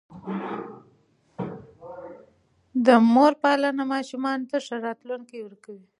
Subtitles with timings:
[2.85, 5.85] د مور پالنه ماشومانو ته ښه راتلونکی ورکوي.